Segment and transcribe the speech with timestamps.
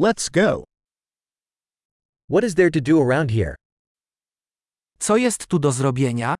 [0.00, 0.62] Let's go.
[2.28, 3.56] What is there to do around here?
[5.00, 6.34] Co jest tu do zrobienia?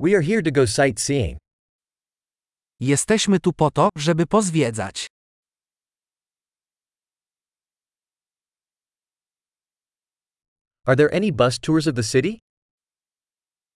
[0.00, 1.38] We are here to go sightseeing.
[2.80, 5.06] Jesteśmy tu po to, żeby pozwiedzać.
[10.86, 12.38] Are there any bus tours of the city?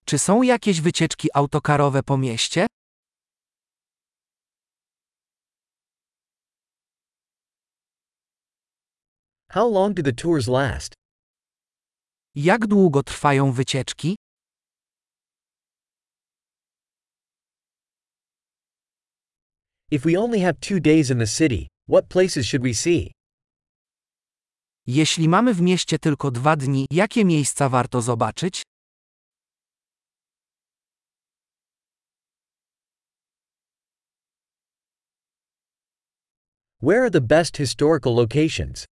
[0.06, 2.66] Czy są jakieś wycieczki autokarowe po mieście?
[9.56, 10.92] How long do the tours last?
[12.34, 14.16] Jak długo trwają wycieczki?
[19.90, 23.12] If we only have two days in the city, what places should we see?
[24.86, 28.62] Jeśli mamy w mieście tylko dwa dni, jakie miejsca warto zobaczyć?
[36.82, 38.86] Where are the best historical locations?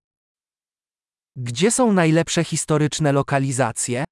[1.36, 4.04] Gdzie są najlepsze historyczne lokalizacje?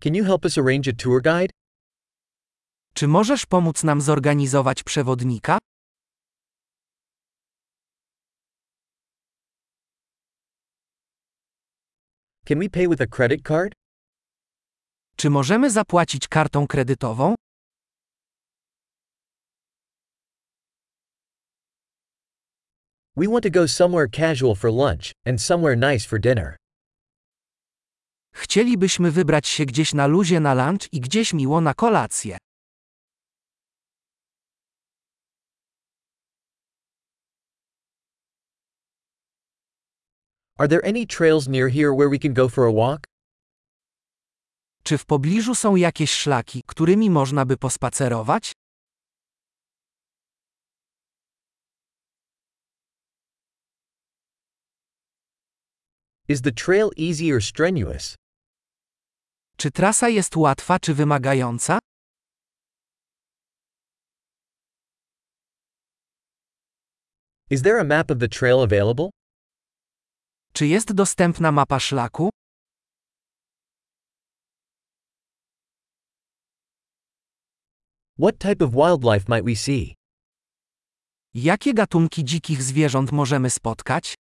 [0.00, 1.52] Can you help us arrange a tour guide?
[2.94, 5.58] Czy możesz pomóc nam zorganizować przewodnika?
[12.44, 13.72] Can we pay with a credit card?
[15.16, 17.34] Czy możemy zapłacić kartą kredytową?
[23.16, 26.56] We want to go somewhere casual for lunch and somewhere nice for dinner.
[28.34, 32.38] Chcielibyśmy wybrać się gdzieś na luzie na lunch i gdzieś miło na kolację.
[40.58, 43.04] Are there any trails near here where we can go for a walk?
[44.84, 48.52] Czy w pobliżu są jakieś szlaki, którymi można by pospacerować?
[56.28, 58.14] Is the trail easy or strenuous?
[59.56, 61.78] Czy trasa jest łatwa czy wymagająca?
[67.50, 69.10] Is there a map of the trail available?
[70.52, 72.30] Czy jest dostępna mapa szlaku?
[78.18, 79.94] What type of wildlife might we see?
[81.34, 84.14] Jakie gatunki dzikich zwierząt możemy spotkać?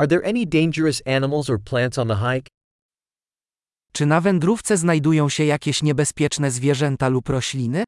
[0.00, 2.48] Are there any dangerous animals or plants on the hike?
[3.92, 7.84] Czy na wędrówce znajdują się jakieś niebezpieczne zwierzęta lub rośliny?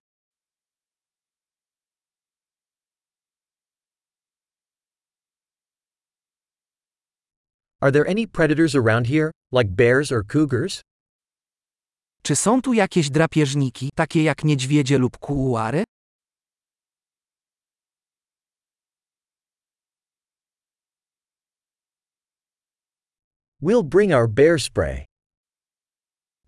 [7.81, 10.81] Are there any predators around here, like bears or cougars?
[12.22, 15.84] Czy są tu jakieś drapieżniki, takie jak niedźwiedzie lub kuuary?
[23.62, 25.05] We'll bring our bear spray.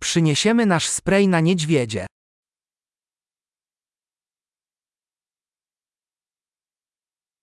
[0.01, 2.07] Przyniesiemy nasz spray na niedźwiedzie.